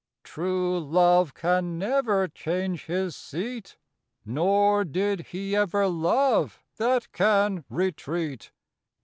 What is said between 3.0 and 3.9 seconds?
seat;